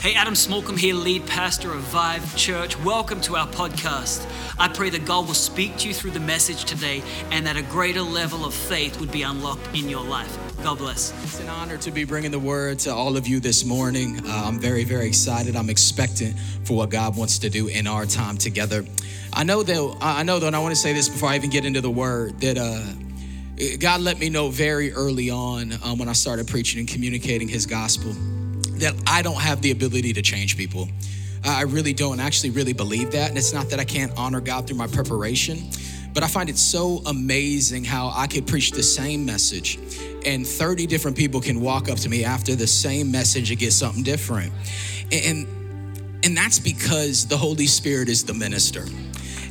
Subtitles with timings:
[0.00, 2.82] Hey, Adam Smallcombe here, lead pastor of Vive Church.
[2.82, 4.26] Welcome to our podcast.
[4.58, 7.62] I pray that God will speak to you through the message today and that a
[7.62, 10.38] greater level of faith would be unlocked in your life.
[10.62, 11.12] God bless.
[11.22, 14.26] It's an honor to be bringing the word to all of you this morning.
[14.26, 15.54] Uh, I'm very, very excited.
[15.54, 18.86] I'm expectant for what God wants to do in our time together.
[19.34, 21.50] I know though, I know though, and I want to say this before I even
[21.50, 26.08] get into the word that uh, God let me know very early on um, when
[26.08, 28.14] I started preaching and communicating His gospel
[28.80, 30.88] that I don't have the ability to change people.
[31.44, 33.30] I really don't actually really believe that.
[33.30, 35.58] And it's not that I can't honor God through my preparation,
[36.12, 39.78] but I find it so amazing how I could preach the same message
[40.24, 43.72] and 30 different people can walk up to me after the same message and get
[43.72, 44.52] something different.
[45.12, 45.46] And
[46.22, 48.84] and that's because the Holy Spirit is the minister.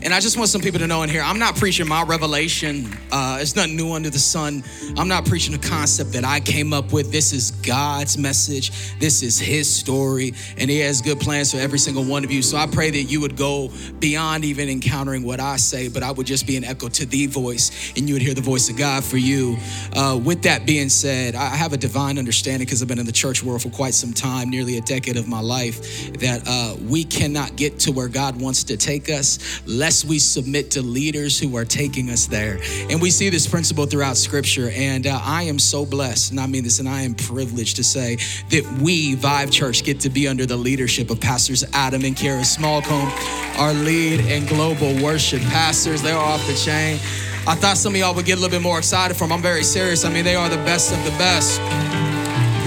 [0.02, 2.88] And I just want some people to know in here, I'm not preaching my revelation.
[3.12, 4.64] Uh, it's nothing new under the sun.
[4.98, 7.12] I'm not preaching a concept that I came up with.
[7.12, 8.98] This is God's message.
[9.00, 12.42] This is His story, and He has good plans for every single one of you.
[12.42, 16.12] So I pray that you would go beyond even encountering what I say, but I
[16.12, 18.78] would just be an echo to the voice, and you would hear the voice of
[18.78, 19.58] God for you.
[19.94, 23.12] Uh, with that being said, I have a divine understanding because I've been in the
[23.12, 27.04] church world for quite some time, nearly a decade of my life, that uh, we
[27.04, 29.62] cannot get to where God wants to take us.
[29.68, 32.60] Let we submit to leaders who are taking us there.
[32.90, 34.70] And we see this principle throughout Scripture.
[34.74, 37.84] And uh, I am so blessed, and I mean this, and I am privileged to
[37.84, 38.18] say
[38.50, 42.42] that we, Vive Church, get to be under the leadership of Pastors Adam and Kara
[42.42, 43.12] Smallcombe,
[43.58, 46.02] our lead and global worship pastors.
[46.02, 47.00] They're off the chain.
[47.48, 49.32] I thought some of y'all would get a little bit more excited from.
[49.32, 50.06] I'm very serious.
[50.06, 51.60] I mean, they are the best of the best.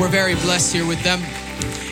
[0.00, 1.20] We're very blessed here with them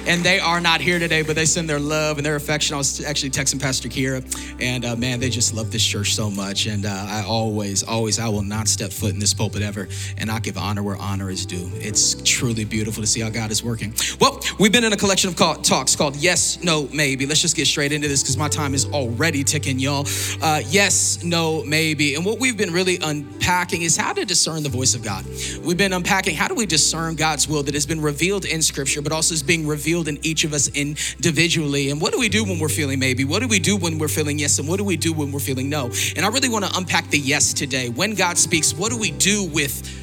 [0.06, 2.74] and they are not here today, but they send their love and their affection.
[2.74, 4.22] I was actually texting Pastor Kira,
[4.60, 6.66] and uh, man, they just love this church so much.
[6.66, 10.30] And uh, I always, always, I will not step foot in this pulpit ever, and
[10.30, 11.70] I give honor where honor is due.
[11.74, 13.94] It's truly beautiful to see how God is working.
[14.20, 17.26] Well, we've been in a collection of call, talks called Yes, No, Maybe.
[17.26, 20.06] Let's just get straight into this because my time is already ticking, y'all.
[20.42, 22.14] Uh, yes, no, maybe.
[22.14, 25.24] And what we've been really unpacking is how to discern the voice of God.
[25.62, 29.02] We've been unpacking how do we discern God's will that has been revealed in Scripture,
[29.02, 31.90] but also is being revealed revealed in each of us individually.
[31.90, 33.24] And what do we do when we're feeling maybe?
[33.24, 34.60] What do we do when we're feeling yes?
[34.60, 35.90] And what do we do when we're feeling no?
[36.14, 37.88] And I really want to unpack the yes today.
[37.88, 39.98] When God speaks, what do we do with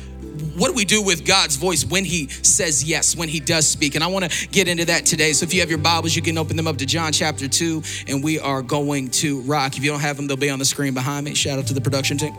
[0.57, 3.95] what do we do with God's voice when He says yes, when He does speak?
[3.95, 5.31] And I want to get into that today.
[5.33, 7.83] So if you have your Bibles, you can open them up to John chapter 2,
[8.07, 9.77] and we are going to rock.
[9.77, 11.35] If you don't have them, they'll be on the screen behind me.
[11.35, 12.35] Shout out to the production team.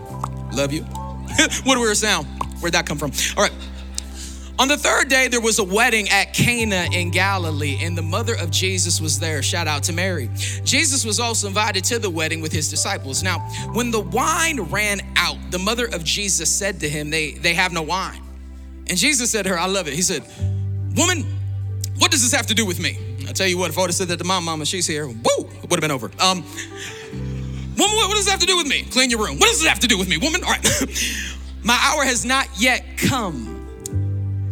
[0.53, 0.85] Love you.
[1.65, 2.27] weird sound.
[2.61, 3.13] Where'd that come from?
[3.37, 3.53] All right.
[4.59, 8.35] On the third day, there was a wedding at Cana in Galilee, and the mother
[8.35, 9.41] of Jesus was there.
[9.41, 10.29] Shout out to Mary.
[10.65, 13.23] Jesus was also invited to the wedding with his disciples.
[13.23, 13.39] Now,
[13.73, 17.73] when the wine ran out, the mother of Jesus said to him, They, they have
[17.73, 18.21] no wine.
[18.89, 19.95] And Jesus said to her, I love it.
[19.95, 20.25] He said,
[20.97, 21.25] Woman,
[21.99, 22.99] what does this have to do with me?
[23.29, 25.07] I'll tell you what, if I would have said that to my mama, she's here,
[25.07, 26.11] woo, it would have been over.
[26.19, 26.43] Um,
[27.77, 28.83] woman, what does this have to do with me?
[28.91, 29.39] Clean your room.
[29.39, 30.17] What does this have to do with me?
[30.17, 30.67] Woman, all right.
[31.63, 33.48] my hour has not yet come.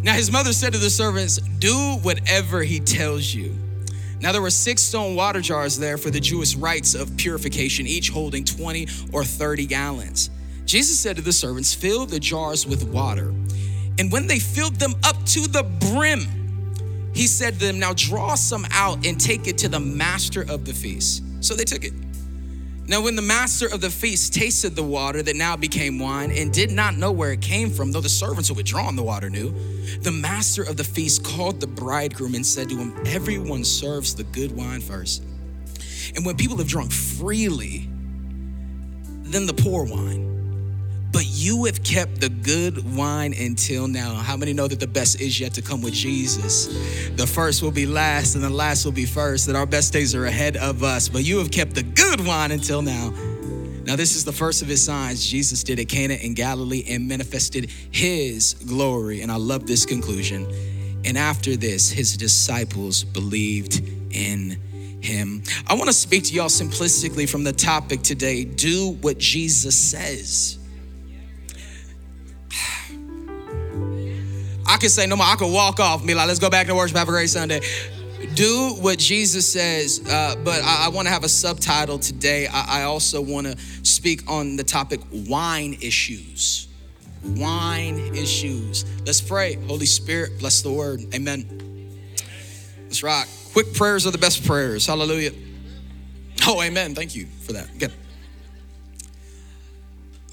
[0.03, 3.55] Now his mother said to the servants, Do whatever he tells you.
[4.21, 8.09] Now there were six stone water jars there for the Jewish rites of purification, each
[8.11, 10.31] holding 20 or 30 gallons.
[10.65, 13.33] Jesus said to the servants, Fill the jars with water.
[13.99, 18.35] And when they filled them up to the brim, he said to them, Now draw
[18.35, 21.23] some out and take it to the master of the feast.
[21.41, 21.93] So they took it.
[22.89, 26.53] Now, when the master of the feast tasted the water that now became wine and
[26.53, 29.29] did not know where it came from, though the servants who had drawn the water
[29.29, 29.51] knew,
[30.03, 34.23] the master of the feast called the bridegroom and said to him, Everyone serves the
[34.23, 35.25] good wine first.
[36.15, 37.89] And when people have drunk freely,
[39.25, 40.36] then the poor wine
[41.17, 44.17] but you have kept the good wine until now.
[44.17, 46.67] How many know that the best is yet to come with Jesus?
[47.17, 50.15] The first will be last, and the last will be first, that our best days
[50.15, 51.09] are ahead of us.
[51.09, 53.15] But you have kept the good wine until now.
[53.85, 57.09] Now, this is the first of his signs Jesus did at Cana in Galilee and
[57.09, 59.23] manifested his glory.
[59.23, 60.47] And I love this conclusion.
[61.07, 63.81] And after this, his disciples believed
[64.11, 64.61] in
[65.01, 65.45] him.
[65.67, 70.59] I want to speak to y'all simplistically from the topic today do what Jesus says.
[74.69, 75.27] I could say no more.
[75.27, 76.97] I could walk off and be like, let's go back to worship.
[76.97, 77.61] Have a great Sunday.
[78.35, 82.47] Do what Jesus says, uh, but I, I want to have a subtitle today.
[82.47, 86.69] I, I also want to speak on the topic wine issues.
[87.25, 88.85] Wine issues.
[89.05, 89.55] Let's pray.
[89.67, 91.03] Holy Spirit, bless the word.
[91.15, 91.93] Amen.
[92.85, 93.29] Let's rock.
[93.53, 94.87] Quick prayers are the best prayers.
[94.87, 95.33] Hallelujah.
[96.47, 96.95] Oh, amen.
[96.95, 97.79] Thank you for that.
[97.79, 97.93] Good.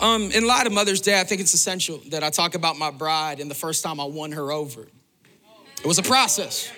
[0.03, 2.91] Um, in light of Mother's Day, I think it's essential that I talk about my
[2.91, 4.85] bride and the first time I won her over.
[5.79, 6.69] It was a process.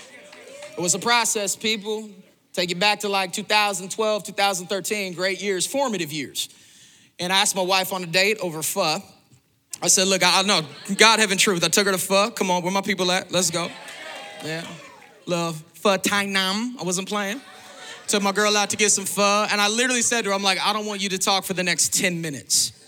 [0.77, 2.07] It was a process, people.
[2.53, 6.49] Take it back to like 2012, 2013, great years, formative years.
[7.17, 9.01] And I asked my wife on a date over pho.
[9.81, 10.61] I said, look, I know,
[10.95, 11.63] God having truth.
[11.63, 12.29] I took her to pho.
[12.29, 13.31] Come on, where my people at?
[13.31, 13.71] Let's go.
[14.43, 14.67] Yeah.
[15.25, 16.77] Love pho Thai Nam.
[16.79, 17.41] I wasn't playing.
[18.07, 19.47] Took my girl out to get some pho.
[19.49, 21.55] And I literally said to her, I'm like, I don't want you to talk for
[21.55, 22.84] the next 10 minutes.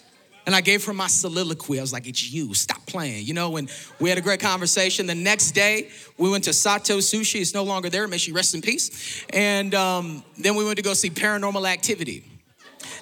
[0.47, 1.77] And I gave her my soliloquy.
[1.77, 3.25] I was like, it's you, stop playing.
[3.25, 5.05] You know, and we had a great conversation.
[5.05, 7.41] The next day, we went to Sato Sushi.
[7.41, 8.07] It's no longer there.
[8.07, 9.25] May she rest in peace.
[9.31, 12.23] And um, then we went to go see Paranormal Activity.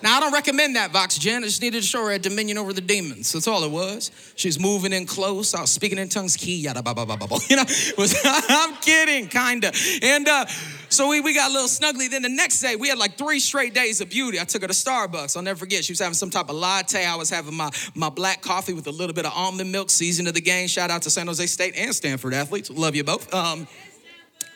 [0.05, 1.43] Now, I don't recommend that, Vox Jen.
[1.43, 3.31] I just needed to show her a dominion over the demons.
[3.31, 4.11] That's all it was.
[4.35, 5.55] She's moving in close.
[5.55, 6.37] I was speaking in tongues.
[6.37, 7.39] Key, yada, ba, ba, ba, ba, ba.
[7.49, 7.63] You know,
[7.97, 9.71] was, I'm kidding, kinda.
[10.03, 10.45] And uh,
[10.89, 12.07] so we, we got a little snuggly.
[12.07, 14.39] Then the next day, we had like three straight days of beauty.
[14.39, 15.35] I took her to Starbucks.
[15.35, 15.83] I'll never forget.
[15.83, 17.03] She was having some type of latte.
[17.03, 20.27] I was having my, my black coffee with a little bit of almond milk, season
[20.27, 20.67] of the game.
[20.67, 22.69] Shout out to San Jose State and Stanford athletes.
[22.69, 23.33] Love you both.
[23.33, 23.67] Um,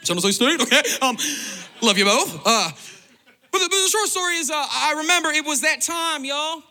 [0.04, 0.84] San Jose State, okay?
[1.02, 1.18] Um,
[1.82, 2.40] love you both.
[2.46, 2.70] Uh,
[3.52, 6.64] but the, but the short story is, uh, I remember it was that time, y'all.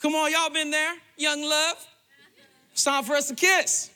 [0.00, 0.94] Come on, y'all been there?
[1.16, 1.76] Young love.
[2.72, 3.90] It's time for us to kiss.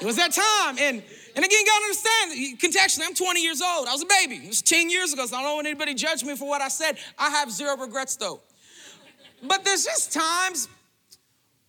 [0.00, 0.76] It was that time.
[0.78, 1.02] And,
[1.34, 3.88] and again, you gotta understand, contextually, I'm 20 years old.
[3.88, 4.36] I was a baby.
[4.36, 6.60] It was 10 years ago, so I don't want anybody to judge me for what
[6.60, 6.98] I said.
[7.18, 8.40] I have zero regrets, though.
[9.42, 10.68] But there's just times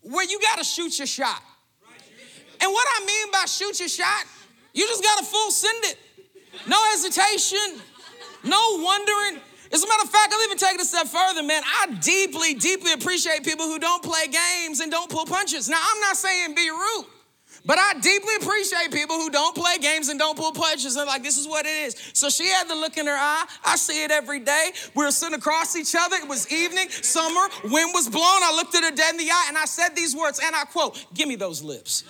[0.02, 1.42] where you gotta shoot your shot.
[2.60, 4.26] And what I mean by shoot your shot,
[4.74, 5.98] you just gotta full send it.
[6.68, 7.82] No hesitation,
[8.44, 9.42] no wondering.
[9.72, 11.62] As a matter of fact, I'll even take it a step further, man.
[11.66, 15.68] I deeply, deeply appreciate people who don't play games and don't pull punches.
[15.68, 17.06] Now, I'm not saying be rude,
[17.66, 20.96] but I deeply appreciate people who don't play games and don't pull punches.
[20.96, 22.12] And like, this is what it is.
[22.14, 23.46] So she had the look in her eye.
[23.66, 24.72] I see it every day.
[24.96, 26.16] We were sitting across each other.
[26.16, 28.42] It was evening, summer, wind was blowing.
[28.44, 30.64] I looked at her dead in the eye and I said these words, and I
[30.64, 32.06] quote, Give me those lips.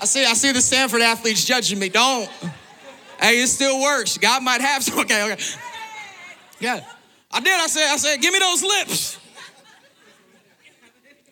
[0.00, 1.88] I see, I see the Stanford athletes judging me.
[1.88, 2.28] Don't.
[3.22, 4.18] Hey, it still works.
[4.18, 4.98] God might have some.
[5.02, 5.42] Okay, okay.
[6.58, 6.80] Yeah.
[7.30, 7.52] I did.
[7.52, 9.18] I said, I said, give me those lips.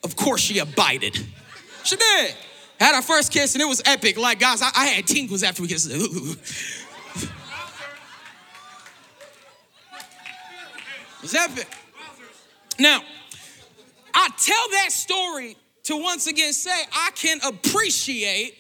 [0.03, 1.19] Of course she abided.
[1.83, 2.35] She did.
[2.79, 4.17] Had our first kiss and it was epic.
[4.17, 5.91] Like, guys, I, I had tingles after we kissed.
[11.21, 11.69] It was epic.
[12.79, 13.03] Now,
[14.15, 18.55] I tell that story to once again say I can appreciate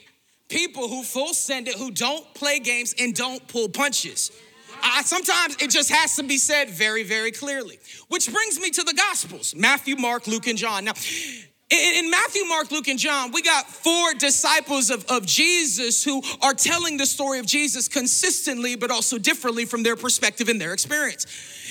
[0.50, 4.30] people who full send it, who don't play games and don't pull punches.
[4.82, 7.78] I, sometimes it just has to be said very, very clearly.
[8.08, 10.84] Which brings me to the Gospels Matthew, Mark, Luke, and John.
[10.84, 10.92] Now,
[11.70, 16.54] in, Matthew, Mark, Luke, and John, we got four disciples of, of Jesus who are
[16.54, 21.26] telling the story of Jesus consistently, but also differently from their perspective and their experience.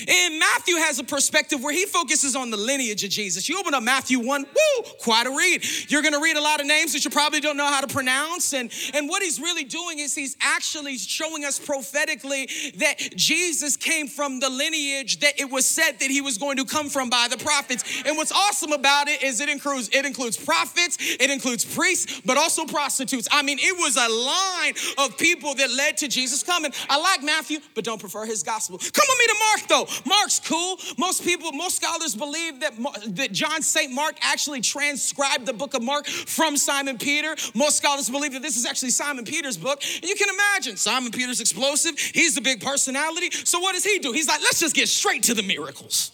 [0.08, 3.48] And Matthew has a perspective where he focuses on the lineage of Jesus.
[3.48, 5.64] You open up Matthew 1, woo, quite a read.
[5.90, 8.54] You're gonna read a lot of names that you probably don't know how to pronounce.
[8.54, 14.08] And, and what he's really doing is he's actually showing us prophetically that Jesus came
[14.08, 17.26] from the lineage that it was said that he was going to come from by
[17.28, 18.02] the prophets.
[18.06, 22.36] And what's awesome about it is it includes it includes prophets, it includes priests, but
[22.36, 23.28] also prostitutes.
[23.30, 26.72] I mean, it was a line of people that led to Jesus coming.
[26.88, 28.78] I like Matthew, but don't prefer his gospel.
[28.78, 30.08] Come with me to Mark though.
[30.08, 30.78] Mark's cool.
[30.98, 32.74] Most people, most scholars believe that,
[33.16, 33.92] that John St.
[33.92, 37.34] Mark actually transcribed the book of Mark from Simon Peter.
[37.54, 39.82] Most scholars believe that this is actually Simon Peter's book.
[39.82, 41.98] And you can imagine Simon Peter's explosive.
[41.98, 43.30] He's the big personality.
[43.30, 44.12] So what does he do?
[44.12, 46.12] He's like, let's just get straight to the miracles.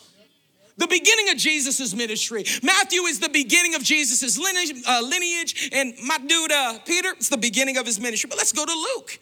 [0.78, 2.44] The beginning of Jesus' ministry.
[2.62, 7.30] Matthew is the beginning of Jesus' lineage, uh, lineage and my dude uh, Peter, it's
[7.30, 8.28] the beginning of his ministry.
[8.28, 9.18] But let's go to Luke.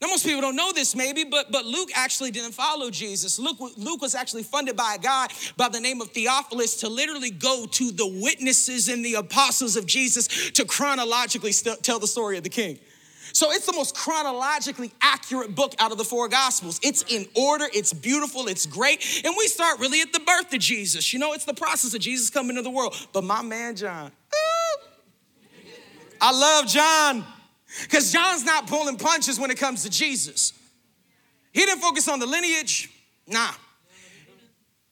[0.00, 3.38] Now, most people don't know this maybe, but, but Luke actually didn't follow Jesus.
[3.38, 7.30] Luke, Luke was actually funded by a guy by the name of Theophilus to literally
[7.30, 12.36] go to the witnesses and the apostles of Jesus to chronologically st- tell the story
[12.36, 12.78] of the king.
[13.32, 16.80] So it's the most chronologically accurate book out of the four gospels.
[16.82, 19.22] It's in order, it's beautiful, it's great.
[19.24, 21.12] And we start really at the birth of Jesus.
[21.12, 22.94] You know, it's the process of Jesus coming into the world.
[23.12, 24.12] But my man, John,
[26.20, 27.24] I love John.
[27.82, 30.52] Because John's not pulling punches when it comes to Jesus.
[31.52, 32.90] He didn't focus on the lineage,
[33.26, 33.50] nah.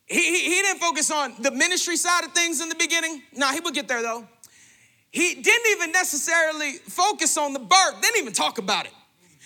[0.06, 3.22] He, he, he, didn't focus on the ministry side of things in the beginning.
[3.32, 4.28] Nah, he would get there though.
[5.14, 8.92] He didn't even necessarily focus on the birth, didn't even talk about it.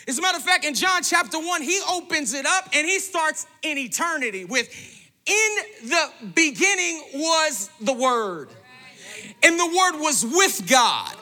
[0.09, 2.99] As a matter of fact, in John chapter 1, he opens it up and he
[2.99, 4.67] starts in eternity with,
[5.27, 8.49] In the beginning was the Word,
[9.43, 11.15] and the Word was with God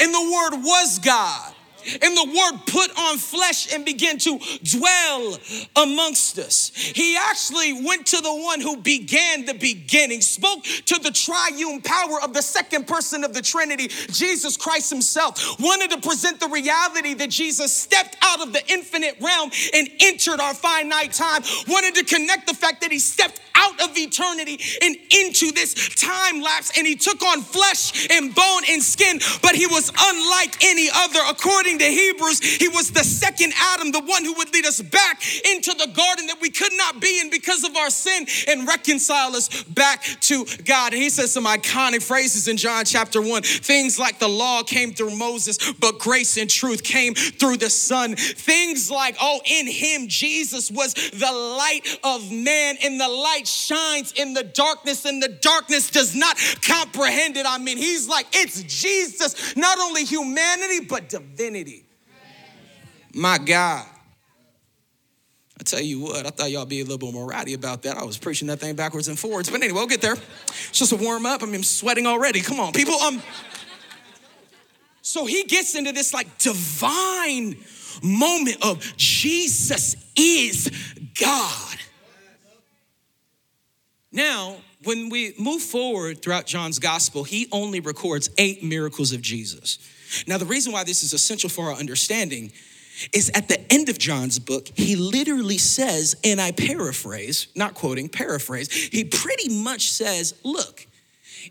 [0.00, 1.53] and the Word was God.
[2.02, 5.38] And the word put on flesh and began to dwell
[5.76, 6.72] amongst us.
[6.74, 12.20] He actually went to the one who began the beginning, spoke to the triune power
[12.22, 17.14] of the second person of the Trinity, Jesus Christ Himself, wanted to present the reality
[17.14, 22.04] that Jesus stepped out of the infinite realm and entered our finite time, wanted to
[22.04, 26.86] connect the fact that He stepped out of eternity and into this time lapse and
[26.86, 31.73] He took on flesh and bone and skin, but He was unlike any other according
[31.78, 35.72] to Hebrews, he was the second Adam, the one who would lead us back into
[35.72, 39.62] the garden that we could not be in because of our sin and reconcile us
[39.64, 40.92] back to God.
[40.92, 44.92] And he says some iconic phrases in John chapter 1 things like the law came
[44.92, 48.16] through Moses, but grace and truth came through the Son.
[48.16, 54.12] Things like, oh, in him, Jesus was the light of man, and the light shines
[54.12, 57.46] in the darkness, and the darkness does not comprehend it.
[57.46, 61.63] I mean, he's like, it's Jesus, not only humanity, but divinity.
[63.14, 63.86] My God.
[65.58, 67.96] I tell you what, I thought y'all be a little bit more rowdy about that.
[67.96, 69.48] I was preaching that thing backwards and forwards.
[69.48, 70.16] But anyway, we'll get there.
[70.48, 71.42] It's just a warm up.
[71.42, 72.40] I mean, I'm sweating already.
[72.40, 72.94] Come on, people.
[72.94, 73.22] Um,
[75.00, 77.56] so he gets into this like divine
[78.02, 80.70] moment of Jesus is
[81.20, 81.76] God.
[84.10, 89.78] Now, when we move forward throughout John's gospel, he only records eight miracles of Jesus.
[90.26, 92.52] Now, the reason why this is essential for our understanding
[93.12, 98.08] is at the end of John's book, he literally says, and I paraphrase, not quoting,
[98.08, 100.86] paraphrase, he pretty much says, Look,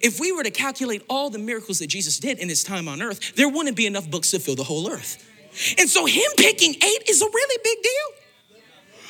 [0.01, 3.01] if we were to calculate all the miracles that Jesus did in his time on
[3.01, 5.29] earth, there wouldn't be enough books to fill the whole earth.
[5.77, 8.62] And so, him picking eight is a really big deal.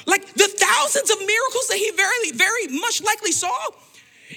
[0.05, 3.55] Like the thousands of miracles that he very, very much likely saw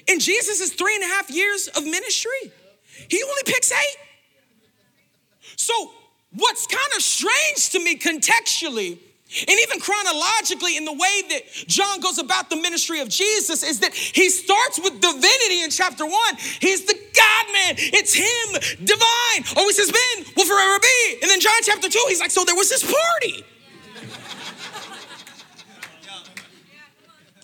[0.06, 2.52] in Jesus' three and a half years of ministry,
[3.08, 3.96] he only picks eight.
[5.56, 5.90] So,
[6.36, 12.00] What's kind of strange to me contextually and even chronologically, in the way that John
[12.00, 16.36] goes about the ministry of Jesus, is that he starts with divinity in chapter one.
[16.60, 21.18] He's the God man, it's him, divine, always has been, will forever be.
[21.22, 23.44] And then John chapter two, he's like, So there was this party.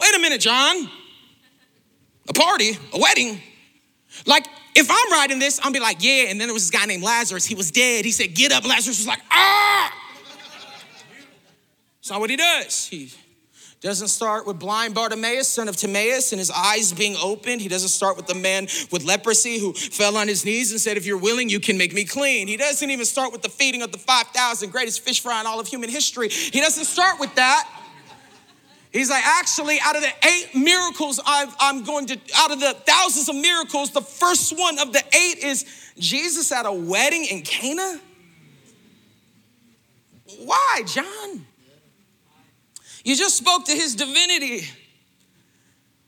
[0.01, 0.89] Wait a minute, John.
[2.29, 3.41] A party, a wedding.
[4.25, 6.27] Like if I'm writing this, I'm be like, yeah.
[6.29, 7.45] And then there was this guy named Lazarus.
[7.45, 8.05] He was dead.
[8.05, 8.65] He said, get up.
[8.65, 9.93] Lazarus was like, ah.
[12.13, 12.89] Not what he does.
[12.89, 13.11] He
[13.81, 17.63] doesn't start with blind Bartimaeus, son of Timaeus, and his eyes being opened.
[17.63, 20.99] He doesn't start with the man with leprosy who fell on his knees and said,
[20.99, 22.49] If you're willing, you can make me clean.
[22.49, 25.59] He doesn't even start with the feeding of the 5,000 greatest fish fry in all
[25.59, 26.29] of human history.
[26.29, 27.67] He doesn't start with that.
[28.93, 32.75] He's like, actually, out of the eight miracles i am going to, out of the
[32.87, 35.65] thousands of miracles, the first one of the eight is
[35.99, 38.01] Jesus at a wedding in Cana.
[40.45, 41.47] Why, John?
[43.05, 44.69] You just spoke to his divinity,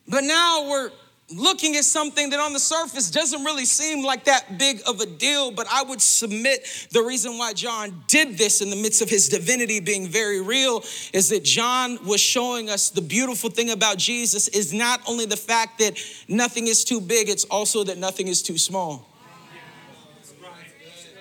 [0.07, 0.91] but now we're
[1.37, 5.07] looking at something that on the surface doesn't really seem like that big of a
[5.07, 9.09] deal, but I would submit the reason why John did this in the midst of
[9.09, 13.99] his divinity being very real is that John was showing us the beautiful thing about
[13.99, 15.99] Jesus is not only the fact that
[16.29, 19.09] nothing is too big, it's also that nothing is too small.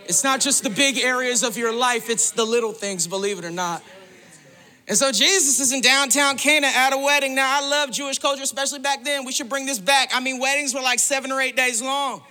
[0.06, 3.46] It's not just the big areas of your life, it's the little things, believe it
[3.46, 3.82] or not.
[4.88, 7.36] And so Jesus is in downtown Cana at a wedding.
[7.36, 9.26] Now, I love Jewish culture, especially back then.
[9.26, 10.10] We should bring this back.
[10.14, 12.22] I mean, weddings were like seven or eight days long.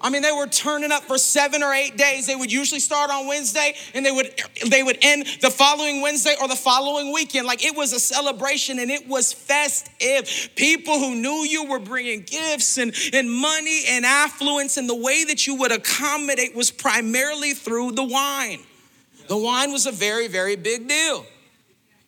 [0.00, 2.26] I mean, they were turning up for seven or eight days.
[2.26, 4.30] They would usually start on Wednesday and they would
[4.68, 7.46] they would end the following Wednesday or the following weekend.
[7.46, 10.50] Like it was a celebration and it was festive.
[10.54, 15.24] People who knew you were bringing gifts and, and money and affluence, and the way
[15.24, 18.60] that you would accommodate was primarily through the wine.
[19.28, 21.24] The wine was a very, very big deal.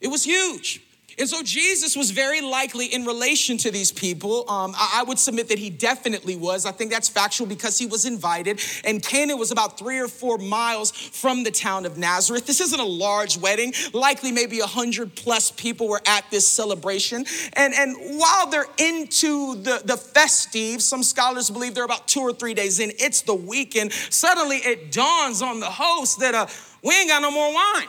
[0.00, 0.83] It was huge.
[1.19, 4.49] And so Jesus was very likely in relation to these people.
[4.49, 6.64] Um, I, would submit that he definitely was.
[6.64, 8.61] I think that's factual because he was invited.
[8.85, 12.47] And Cana was about three or four miles from the town of Nazareth.
[12.47, 13.75] This isn't a large wedding.
[13.93, 17.26] Likely, maybe a hundred plus people were at this celebration.
[17.55, 22.33] And, and while they're into the, the festives, some scholars believe they're about two or
[22.33, 22.93] three days in.
[22.99, 23.93] It's the weekend.
[23.93, 26.47] Suddenly, it dawns on the host that uh,
[26.85, 27.88] we ain't got no more wine.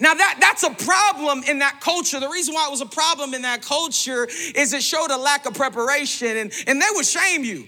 [0.00, 2.18] Now that that's a problem in that culture.
[2.18, 5.46] The reason why it was a problem in that culture is it showed a lack
[5.46, 7.66] of preparation and, and they would shame you.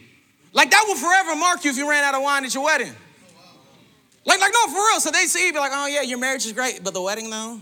[0.53, 2.93] Like that would forever mark you if you ran out of wine at your wedding.
[4.25, 5.01] Like, like no, for real.
[5.01, 7.31] So they see you be like, oh yeah, your marriage is great, but the wedding
[7.31, 7.61] though?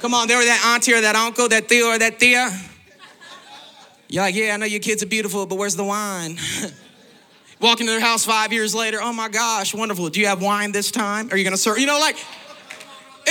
[0.00, 2.50] Come on, there was that auntie or that uncle, that Theo or that Thea.
[4.08, 6.38] You're like, yeah, I know your kids are beautiful, but where's the wine?
[7.60, 8.98] Walk into their house five years later.
[9.00, 10.08] Oh my gosh, wonderful.
[10.10, 11.30] Do you have wine this time?
[11.32, 11.78] Are you gonna serve?
[11.78, 12.16] You know, like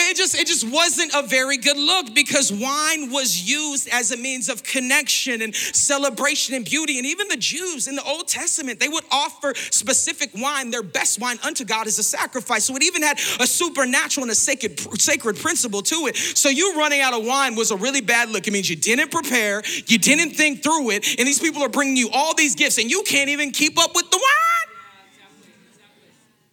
[0.05, 4.17] it just it just wasn't a very good look because wine was used as a
[4.17, 6.97] means of connection and celebration and beauty.
[6.97, 11.19] And even the Jews in the Old Testament they would offer specific wine their best
[11.19, 12.65] wine unto God as a sacrifice.
[12.65, 16.15] So it even had a supernatural and a sacred sacred principle to it.
[16.15, 18.47] So you running out of wine was a really bad look.
[18.47, 21.97] It means you didn't prepare you didn't think through it and these people are bringing
[21.97, 24.75] you all these gifts and you can't even keep up with the wine.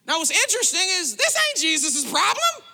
[0.06, 2.71] Now what's interesting is this ain't Jesus' problem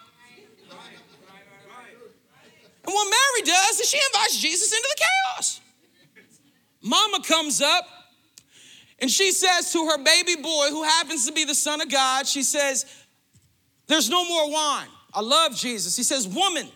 [2.89, 5.61] and what Mary does is she invites Jesus into the chaos.
[6.81, 7.87] Mama comes up
[8.99, 12.27] and she says to her baby boy, who happens to be the Son of God,
[12.27, 12.87] she says,
[13.89, 14.89] There's no more wine.
[15.13, 15.99] I love Jesus.
[15.99, 16.67] He says, Woman,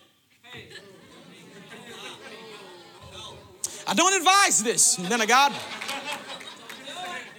[3.86, 5.50] I don't advise this, men of God.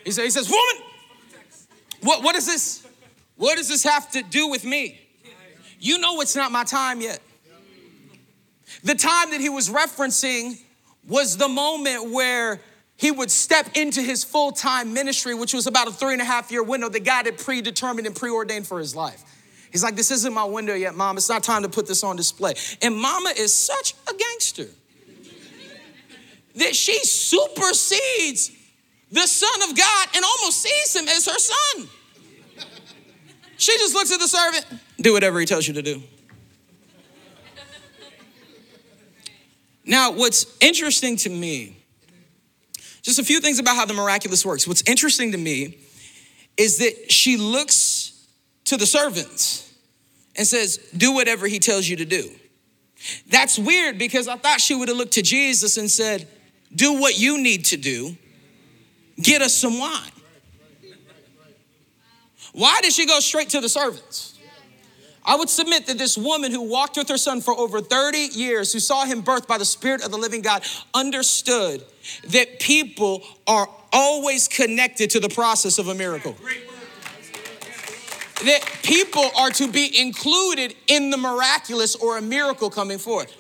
[0.04, 0.88] He says, he says Woman,
[2.02, 2.88] what, what does this?
[3.36, 5.00] What does this have to do with me?
[5.80, 7.20] You know it's not my time yet.
[8.84, 10.60] The time that he was referencing
[11.08, 12.62] was the moment where
[12.96, 16.26] he would step into his full time ministry, which was about a three and a
[16.26, 19.24] half year window that God had predetermined and preordained for his life.
[19.72, 21.18] He's like, This isn't my window yet, mom.
[21.18, 22.54] It's not time to put this on display.
[22.82, 24.68] And mama is such a gangster
[26.56, 28.52] that she supersedes
[29.12, 31.90] the Son of God and almost sees him as her son.
[33.58, 34.66] She just looks at the servant,
[34.98, 36.02] do whatever he tells you to do.
[39.86, 41.78] Now, what's interesting to me,
[43.02, 44.68] just a few things about how the miraculous works.
[44.68, 45.78] What's interesting to me
[46.58, 48.26] is that she looks
[48.66, 49.74] to the servants
[50.36, 52.30] and says, Do whatever he tells you to do.
[53.30, 56.28] That's weird because I thought she would have looked to Jesus and said,
[56.74, 58.16] Do what you need to do,
[59.22, 60.12] get us some wine.
[62.54, 64.33] Why did she go straight to the servants?
[65.26, 68.74] I would submit that this woman who walked with her son for over 30 years,
[68.74, 70.64] who saw him birthed by the Spirit of the living God,
[70.94, 71.84] understood
[72.30, 76.36] that people are always connected to the process of a miracle.
[78.44, 83.34] That people are to be included in the miraculous or a miracle coming forth.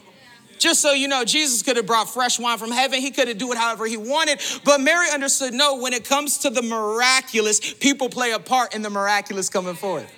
[0.59, 3.01] Just so you know, Jesus could have brought fresh wine from heaven.
[3.01, 4.39] He could have do it however he wanted.
[4.63, 8.81] But Mary understood, no, when it comes to the miraculous, people play a part in
[8.81, 10.09] the miraculous coming forth.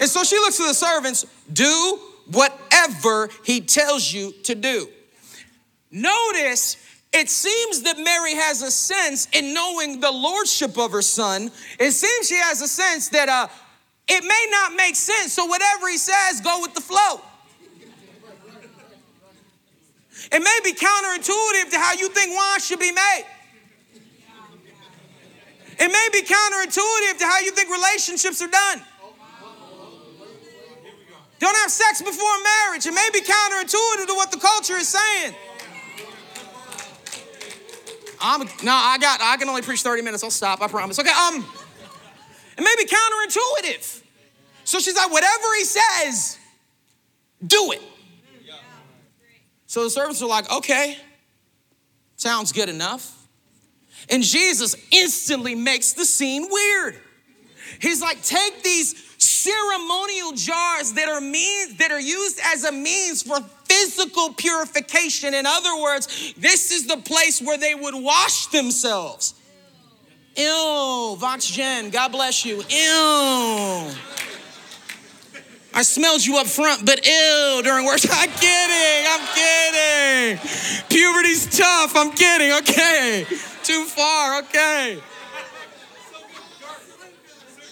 [0.00, 1.98] And so she looks to the servants, do
[2.30, 4.88] whatever he tells you to do.
[5.90, 6.76] Notice
[7.12, 11.50] it seems that Mary has a sense in knowing the lordship of her son.
[11.78, 13.48] It seems she has a sense that uh,
[14.08, 17.20] it may not make sense, so whatever he says, go with the flow.
[20.32, 23.24] It may be counterintuitive to how you think wine should be made.
[25.78, 28.82] It may be counterintuitive to how you think relationships are done.
[31.38, 32.28] Don't have sex before
[32.64, 32.86] marriage.
[32.86, 35.34] It may be counterintuitive to what the culture is saying.
[38.20, 40.24] I'm no, I got I can only preach 30 minutes.
[40.24, 40.98] I'll stop, I promise.
[40.98, 41.44] Okay, um,
[42.56, 44.02] it may be counterintuitive.
[44.64, 46.38] So she's like, whatever he says,
[47.46, 47.82] do it.
[49.66, 50.96] So the servants are like, okay,
[52.16, 53.12] sounds good enough.
[54.08, 57.00] And Jesus instantly makes the scene weird.
[57.80, 63.22] He's like, take these ceremonial jars that are means that are used as a means
[63.22, 65.34] for physical purification.
[65.34, 69.34] In other words, this is the place where they would wash themselves.
[70.36, 72.56] Ew, Vox Gen, God bless you.
[72.56, 73.94] Ew.
[75.72, 78.10] I smelled you up front, but ew during worship.
[78.14, 80.38] I'm kidding, I'm kidding.
[80.88, 83.26] Puberty's tough, I'm kidding, okay.
[83.62, 84.98] Too far, okay.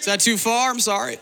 [0.05, 0.69] Is that too far?
[0.69, 1.17] I'm sorry.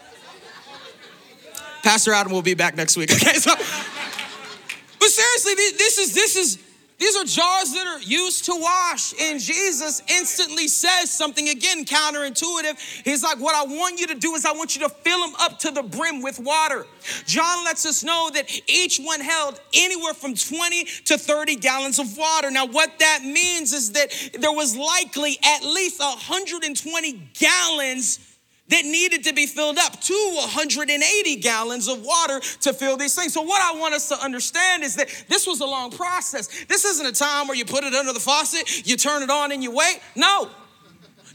[1.85, 3.13] Pastor Adam will be back next week.
[3.13, 6.59] Okay, so, but seriously, this is this is
[6.99, 9.15] these are jars that are used to wash.
[9.21, 13.05] And Jesus instantly says something again counterintuitive.
[13.05, 15.35] He's like, What I want you to do is I want you to fill them
[15.39, 16.85] up to the brim with water.
[17.25, 22.19] John lets us know that each one held anywhere from 20 to 30 gallons of
[22.19, 22.51] water.
[22.51, 28.32] Now, what that means is that there was likely at least 120 gallons
[28.73, 33.35] that needed to be filled up to 180 gallons of water to fill these things.
[33.35, 36.65] So, what I want us to understand is that this was a long process.
[36.67, 39.53] This isn't a time where you put it under the faucet, you turn it on,
[39.53, 40.01] and you wait.
[40.17, 40.51] No.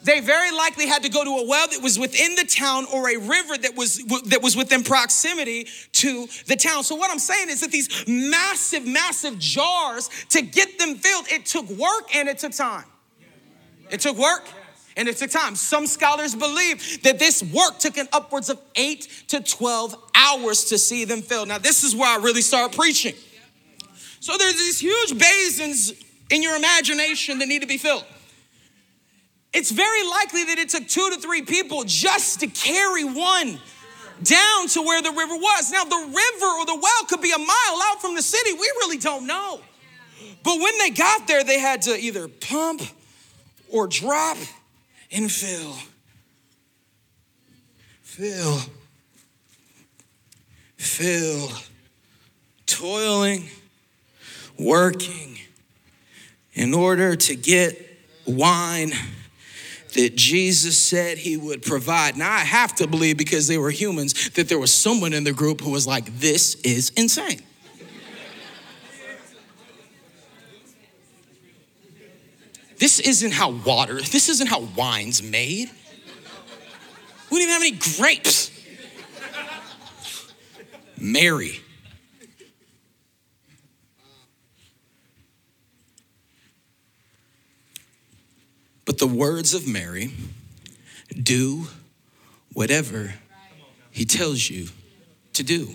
[0.04, 3.10] They very likely had to go to a well that was within the town or
[3.10, 6.84] a river that was that was within proximity to the town.
[6.86, 11.46] So what I'm saying is that these massive massive jars to get them filled, it
[11.46, 12.86] took work and it took time.
[13.90, 14.48] It took work
[14.98, 15.56] And it took time.
[15.56, 20.80] Some scholars believe that this work took an upwards of eight to 12 hours to
[20.80, 21.48] see them filled.
[21.48, 23.14] Now, this is where I really start preaching.
[24.20, 25.94] So there's these huge basins
[26.32, 28.06] in your imagination that need to be filled.
[29.54, 33.60] It's very likely that it took two to three people just to carry one
[34.24, 35.72] down to where the river was.
[35.72, 38.52] Now, the river or the well could be a mile out from the city.
[38.54, 39.62] We really don't know.
[40.44, 42.82] But when they got there, they had to either pump
[43.70, 44.38] or drop
[45.12, 45.76] and fill.
[48.02, 48.60] Fill.
[50.78, 51.50] Fill.
[52.66, 53.46] Toiling,
[54.60, 55.40] working
[56.54, 57.80] in order to get
[58.26, 58.92] wine
[59.94, 62.18] that Jesus said he would provide.
[62.18, 65.34] Now, I have to believe because they were humans that there was someone in the
[65.34, 67.42] group who was like, This is insane.
[72.80, 75.70] This isn't how water, this isn't how wine's made.
[77.30, 78.52] We don't even have any grapes.
[81.00, 81.62] Mary.
[88.86, 90.14] But the words of Mary
[91.22, 91.68] do
[92.54, 93.14] whatever
[93.92, 94.70] he tells you
[95.34, 95.70] to do.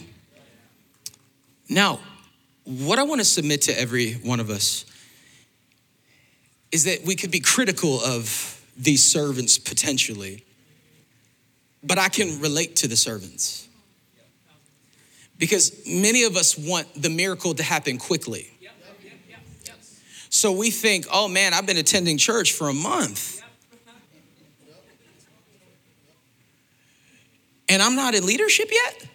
[1.69, 2.01] Now,
[2.65, 4.85] what I want to submit to every one of us
[6.73, 10.45] is that we could be critical of these servants potentially,
[11.85, 13.69] but I can relate to the servants.
[15.39, 18.49] Because many of us want the miracle to happen quickly.
[20.31, 23.43] So we think, oh man, I've been attending church for a month.
[27.69, 29.09] And I'm not in leadership yet?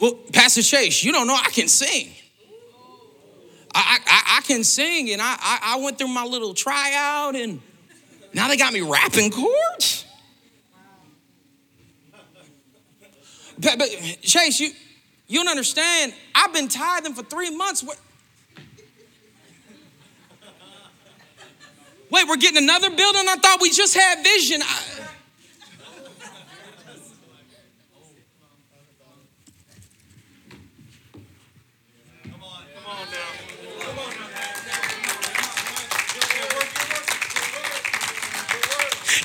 [0.00, 2.10] Well, Pastor Chase, you don't know I can sing.
[3.80, 7.60] I, I, I can sing, and I, I, I went through my little tryout, and
[8.32, 10.04] now they got me rapping chords.
[13.58, 13.88] But, but
[14.22, 14.70] Chase, you
[15.26, 16.14] you don't understand.
[16.34, 17.84] I've been tithing for three months.
[22.10, 23.22] Wait, we're getting another building?
[23.28, 24.60] I thought we just had vision.
[24.62, 25.00] I,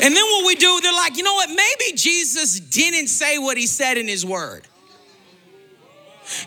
[0.05, 1.49] And then what we do, they're like, you know what?
[1.49, 4.67] Maybe Jesus didn't say what he said in his word.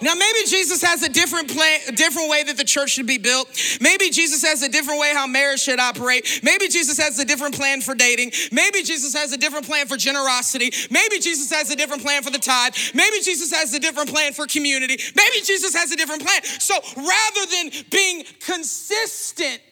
[0.00, 3.18] Now, maybe Jesus has a different plan, a different way that the church should be
[3.18, 3.48] built.
[3.80, 6.40] Maybe Jesus has a different way how marriage should operate.
[6.44, 8.30] Maybe Jesus has a different plan for dating.
[8.52, 10.70] Maybe Jesus has a different plan for generosity.
[10.92, 12.74] Maybe Jesus has a different plan for the tithe.
[12.94, 15.02] Maybe Jesus has a different plan for community.
[15.16, 16.44] Maybe Jesus has a different plan.
[16.44, 19.62] So rather than being consistent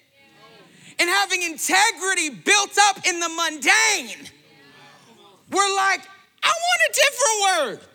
[0.98, 4.28] and having integrity built up in the mundane,
[5.50, 6.00] we're like,
[6.42, 7.88] I want a different word.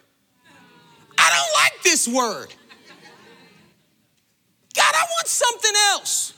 [1.17, 2.53] I don't like this word.
[4.73, 6.33] God, I want something else.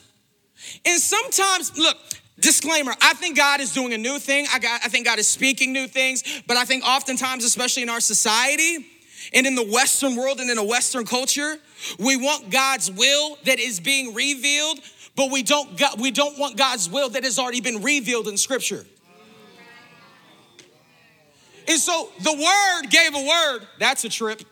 [0.84, 1.96] And sometimes, look,
[2.38, 4.46] disclaimer, I think God is doing a new thing.
[4.52, 7.88] I, got, I think God is speaking new things, but I think oftentimes, especially in
[7.88, 8.84] our society
[9.32, 11.56] and in the Western world and in a Western culture,
[11.98, 14.80] we want God's will that is being revealed,
[15.16, 18.84] but we don't, we don't want God's will that has already been revealed in Scripture.
[21.66, 23.66] And so the word gave a word.
[23.78, 24.42] That's a trip.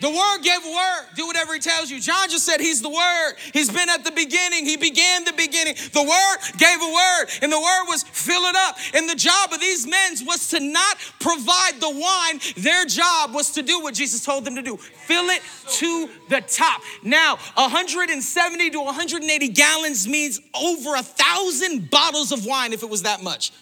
[0.00, 1.06] The word gave a word.
[1.16, 2.00] Do whatever he tells you.
[2.00, 3.34] John just said he's the word.
[3.52, 4.64] He's been at the beginning.
[4.64, 5.74] He began the beginning.
[5.92, 8.76] The word gave a word, and the word was fill it up.
[8.94, 12.40] And the job of these men was to not provide the wine.
[12.56, 14.76] Their job was to do what Jesus told them to do.
[14.76, 16.80] Fill it to the top.
[17.02, 23.02] Now, 170 to 180 gallons means over a thousand bottles of wine if it was
[23.02, 23.52] that much.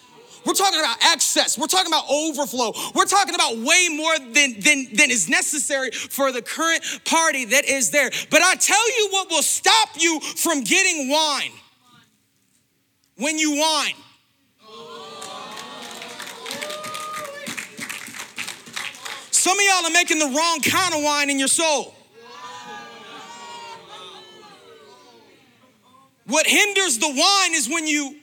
[0.45, 1.57] We're talking about excess.
[1.57, 2.73] We're talking about overflow.
[2.95, 7.65] We're talking about way more than, than, than is necessary for the current party that
[7.65, 8.09] is there.
[8.29, 11.51] But I tell you what will stop you from getting wine
[13.17, 13.95] when you whine.
[19.31, 21.95] Some of y'all are making the wrong kind of wine in your soul.
[26.25, 28.17] What hinders the wine is when you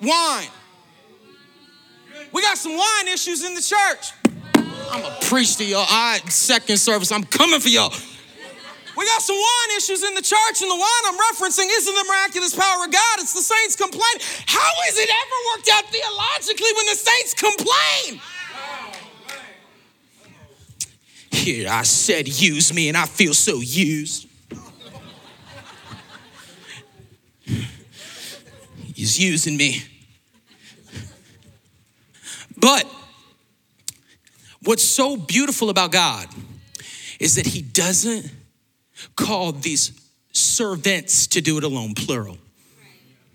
[0.00, 0.48] whine.
[2.32, 4.12] We got some wine issues in the church.
[4.90, 5.86] I'm a preach to y'all.
[5.88, 7.10] I second service.
[7.10, 7.92] I'm coming for y'all.
[8.96, 12.04] We got some wine issues in the church, and the wine I'm referencing isn't the
[12.08, 13.18] miraculous power of God.
[13.18, 14.02] It's the saints complain.
[14.46, 18.20] How is it ever worked out theologically when the saints complain?
[21.30, 24.28] Here, I said use me, and I feel so used.
[28.94, 29.82] He's using me.
[32.56, 32.86] But
[34.66, 36.26] what's so beautiful about God
[37.18, 38.30] is that He doesn't
[39.14, 39.92] call these
[40.32, 42.38] servants to do it alone, plural.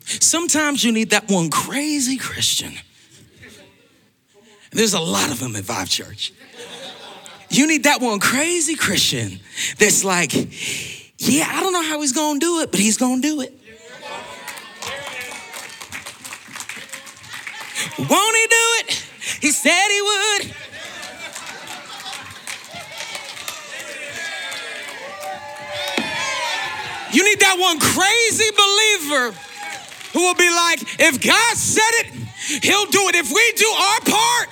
[0.05, 2.73] Sometimes you need that one crazy Christian.
[4.71, 6.33] There's a lot of them at Vive Church.
[7.49, 9.39] You need that one crazy Christian
[9.77, 10.31] that's like,
[11.17, 13.53] yeah, I don't know how he's gonna do it, but he's gonna do it.
[17.97, 19.05] Won't he do it?
[19.41, 20.55] He said he would.
[27.13, 29.35] You need that one crazy believer
[30.13, 33.15] who will be like, if God said it, He'll do it.
[33.15, 34.49] If we do our part,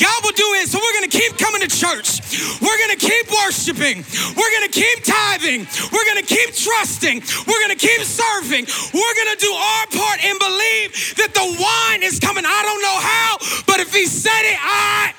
[0.00, 0.66] God will do it.
[0.66, 2.24] So we're going to keep coming to church.
[2.58, 4.00] We're going to keep worshiping.
[4.32, 5.68] We're going to keep tithing.
[5.92, 7.20] We're going to keep trusting.
[7.46, 8.64] We're going to keep serving.
[8.96, 10.88] We're going to do our part and believe
[11.20, 12.48] that the wine is coming.
[12.48, 13.30] I don't know how,
[13.68, 15.12] but if He said it, I,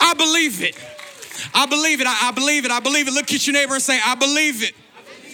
[0.00, 0.78] I believe it.
[1.52, 2.06] I believe it.
[2.06, 2.70] I, I believe it.
[2.70, 3.12] I believe it.
[3.12, 4.74] Look at your neighbor and say, I believe it.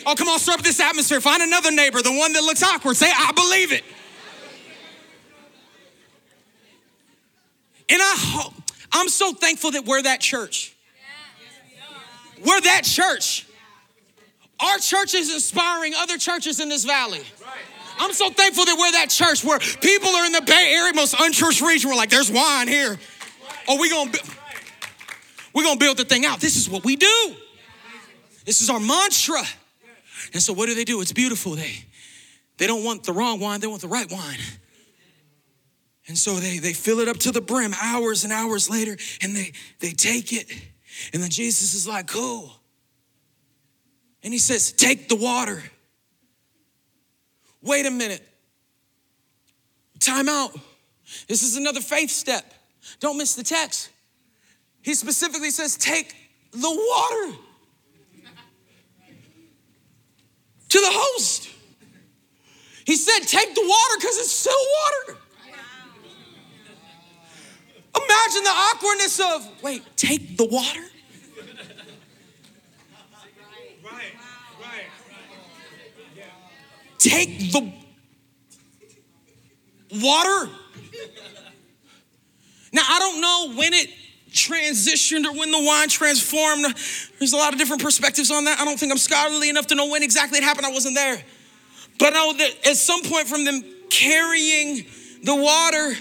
[0.06, 1.20] Oh, come on, stir up this atmosphere.
[1.20, 2.96] Find another neighbor, the one that looks awkward.
[2.96, 3.84] Say, I believe it.
[7.88, 8.54] And I hope,
[8.92, 10.74] I'm so thankful that we're that church.
[12.44, 13.46] We're that church.
[14.58, 17.20] Our church is inspiring other churches in this valley.
[17.98, 21.14] I'm so thankful that we're that church where people are in the Bay Area, most
[21.18, 21.90] unchurched region.
[21.90, 22.98] We're like, there's wine here.
[23.68, 24.10] Oh, we gonna
[25.52, 26.40] we're gonna build the thing out.
[26.40, 27.36] This is what we do.
[28.44, 29.42] This is our mantra.
[30.32, 31.00] And so what do they do?
[31.00, 31.52] It's beautiful.
[31.52, 31.85] They
[32.58, 34.38] they don't want the wrong wine, they want the right wine.
[36.08, 39.35] And so they they fill it up to the brim hours and hours later, and
[39.35, 40.46] they they take it.
[41.12, 42.52] And then Jesus is like, cool.
[44.22, 45.62] And he says, take the water.
[47.62, 48.26] Wait a minute.
[50.00, 50.50] Time out.
[51.28, 52.44] This is another faith step.
[53.00, 53.90] Don't miss the text.
[54.82, 56.14] He specifically says, take
[56.52, 57.38] the water.
[60.72, 61.50] To the host.
[62.87, 64.54] He said, Take the water because it's still
[65.06, 65.18] water.
[67.94, 70.80] Imagine the awkwardness of, wait, take the water?
[73.85, 74.14] Right,
[74.62, 74.87] right.
[76.98, 77.70] Take the
[80.00, 80.50] water?
[82.72, 83.90] Now, I don't know when it
[84.33, 86.64] transitioned or when the wine transformed.
[87.18, 88.59] There's a lot of different perspectives on that.
[88.59, 90.66] I don't think I'm scholarly enough to know when exactly it happened.
[90.66, 91.23] I wasn't there.
[91.99, 94.87] But I know that at some point from them carrying
[95.23, 95.95] the water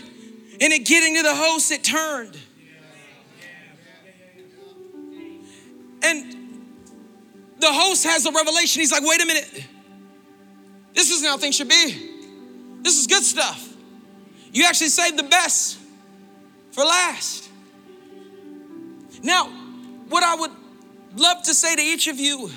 [0.61, 2.37] and it getting to the host, it turned.
[6.03, 6.37] And
[7.59, 8.79] the host has a revelation.
[8.79, 9.65] He's like, wait a minute.
[10.93, 12.09] This isn't how things should be.
[12.81, 13.67] This is good stuff.
[14.51, 15.77] You actually saved the best
[16.71, 17.50] for last.
[19.23, 19.47] Now,
[20.09, 20.51] what I would
[21.15, 22.49] love to say to each of you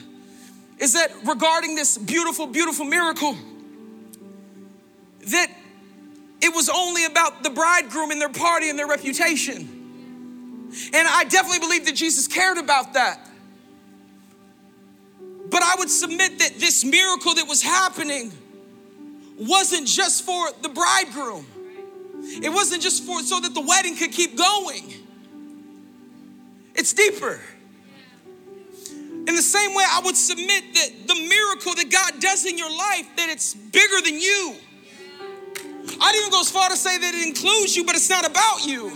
[0.79, 3.37] is that regarding this beautiful, beautiful miracle,
[5.29, 5.49] that
[6.43, 9.69] it was only about the bridegroom and their party and their reputation.
[10.93, 13.21] And I definitely believe that Jesus cared about that.
[15.51, 18.33] But I would submit that this miracle that was happening
[19.39, 21.47] wasn't just for the bridegroom.
[22.43, 24.93] It wasn't just for so that the wedding could keep going.
[26.75, 27.41] It's deeper.
[29.27, 32.71] In the same way, I would submit that the miracle that God does in your
[32.71, 34.57] life, that it's bigger than you.
[36.01, 38.67] I'd even go as far to say that it includes you, but it's not about
[38.67, 38.93] you.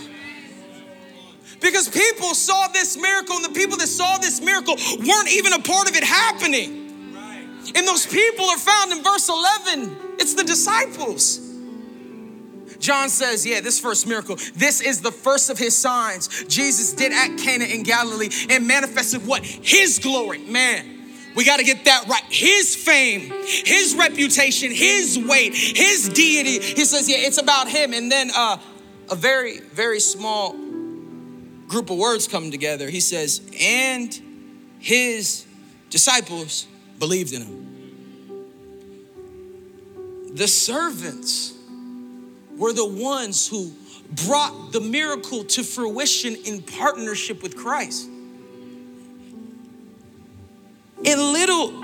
[1.61, 5.61] Because people saw this miracle, and the people that saw this miracle weren't even a
[5.61, 6.85] part of it happening.
[7.75, 9.97] And those people are found in verse 11.
[10.19, 11.48] It's the disciples.
[12.79, 17.13] John says, yeah, this first miracle, this is the first of his signs Jesus did
[17.13, 19.45] at Cana in Galilee and manifested what?
[19.45, 20.39] His glory.
[20.39, 20.87] Man,
[21.35, 22.23] we got to get that right.
[22.29, 26.61] His fame, his reputation, his weight, his deity.
[26.61, 27.93] He says, yeah, it's about him.
[27.93, 28.59] And then uh,
[29.11, 30.53] a very, very small
[31.67, 32.89] group of words come together.
[32.89, 34.19] He says, and
[34.79, 35.47] his
[35.91, 36.67] disciples
[36.99, 37.65] believed in him.
[40.35, 41.55] The servants
[42.59, 43.73] were the ones who
[44.27, 48.09] brought the miracle to fruition in partnership with Christ.
[51.05, 51.81] And little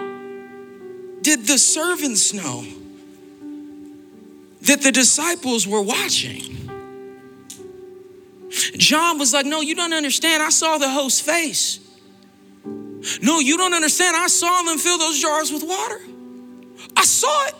[1.23, 2.65] did the servants know
[4.63, 6.51] that the disciples were watching.
[8.77, 10.43] John was like, No, you don't understand.
[10.43, 11.81] I saw the host's face.
[13.21, 14.17] No, you don't understand.
[14.17, 16.01] I saw them fill those jars with water.
[16.97, 17.55] I saw it.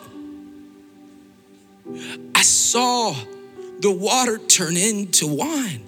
[2.45, 3.15] Saw
[3.79, 5.81] the water turn into wine.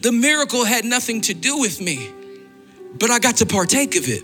[0.00, 2.10] The miracle had nothing to do with me,
[2.98, 4.22] but I got to partake of it.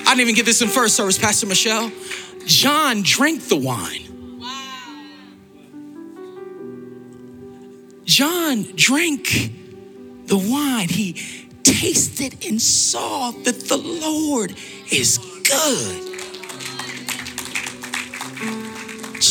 [0.00, 1.90] I didn't even get this in first service, Pastor Michelle.
[2.44, 4.12] John drank the wine.
[8.04, 9.52] John drank
[10.26, 10.88] the wine.
[10.88, 11.14] He
[11.62, 14.54] tasted and saw that the Lord
[14.90, 16.11] is good.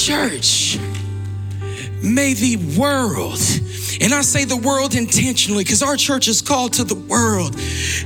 [0.05, 0.79] Church,
[2.01, 3.37] may the world,
[4.01, 7.53] and I say the world intentionally because our church is called to the world,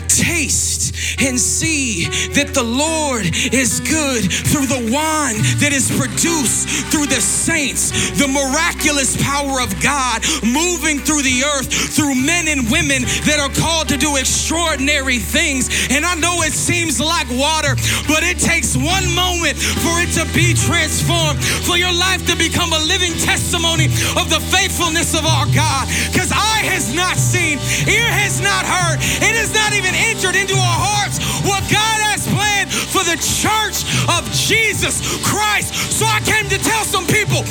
[0.08, 0.76] taste
[1.22, 2.06] and see
[2.36, 8.28] that the Lord is good through the wine that is produced through the saints, the
[8.28, 13.88] miraculous power of God moving through the earth through men and women that are called
[13.90, 15.70] to do extraordinary things.
[15.92, 17.76] And I know it seems like water,
[18.08, 22.74] but it takes one moment for it to be transformed, for your life to become
[22.74, 23.86] a living testimony
[24.20, 25.85] of the faithfulness of our God.
[26.12, 30.56] Because eye has not seen, ear has not heard, it has not even entered into
[30.56, 35.74] our hearts what God has planned for the church of Jesus Christ.
[35.93, 37.43] So I came to tell some people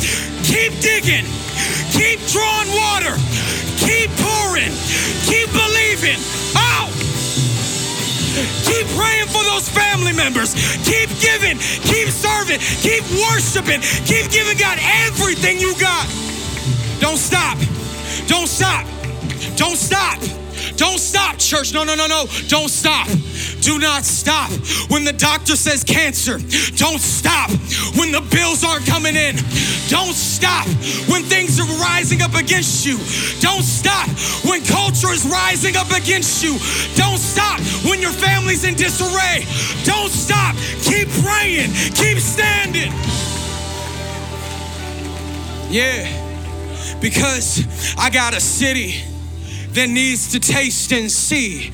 [0.43, 1.27] keep digging,
[1.95, 3.15] keep drawing water,
[3.79, 4.73] keep pouring,
[5.27, 6.19] keep believing.
[6.59, 6.91] Oh!
[8.67, 10.55] Keep praying for those family members.
[10.83, 11.59] Keep giving.
[11.87, 12.59] Keep serving.
[12.59, 13.81] Keep worshiping.
[13.81, 16.09] Keep giving God everything you got.
[16.99, 17.59] Don't stop.
[18.27, 18.87] Don't stop.
[19.57, 20.19] Don't stop.
[20.77, 21.73] Don't stop, church.
[21.73, 22.27] No, no, no, no.
[22.49, 23.07] Don't stop.
[23.61, 24.51] Do not stop.
[24.91, 26.39] When the doctor says cancer,
[26.77, 27.51] don't stop.
[27.97, 29.37] When the bills aren't coming in,
[29.89, 30.67] don't stop.
[31.09, 32.97] When things are rising up against you,
[33.41, 34.09] don't stop.
[34.45, 36.59] When culture is rising up against you,
[36.97, 37.61] don't stop.
[37.89, 39.47] When your family's in disarray,
[39.85, 40.57] don't stop.
[40.83, 41.73] Keep praying.
[41.95, 42.93] Keep standing.
[45.71, 46.24] Yeah,
[47.01, 49.03] because I got a city
[49.75, 51.73] that needs to taste and see.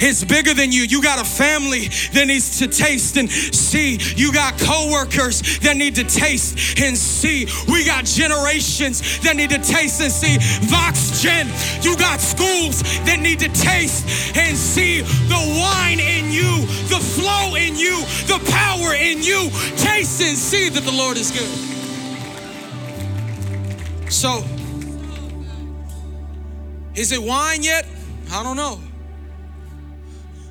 [0.00, 0.82] It's bigger than you.
[0.82, 3.98] You got a family that needs to taste and see.
[4.16, 7.48] You got coworkers that need to taste and see.
[7.66, 10.36] We got generations that need to taste and see.
[10.68, 11.48] Vox Gen,
[11.82, 17.56] you got schools that need to taste and see the wine in you, the flow
[17.56, 17.96] in you,
[18.28, 19.50] the power in you.
[19.76, 21.48] Taste and see that the Lord is good.
[24.12, 24.44] So,
[26.98, 27.86] is it wine yet?
[28.32, 28.80] I don't know.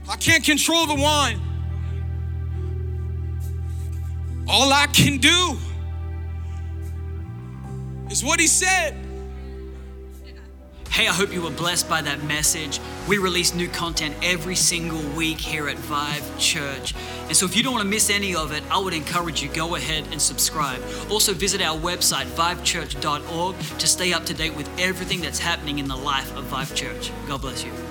[0.09, 1.41] I can't control the wine.
[4.47, 5.57] All I can do
[8.09, 9.06] is what he said.
[10.89, 12.79] Hey, I hope you were blessed by that message.
[13.07, 16.95] We release new content every single week here at Vive Church.
[17.27, 19.49] And so if you don't want to miss any of it, I would encourage you
[19.49, 20.81] go ahead and subscribe.
[21.11, 25.87] Also visit our website vivechurch.org to stay up to date with everything that's happening in
[25.87, 27.11] the life of Vive Church.
[27.27, 27.86] God bless you.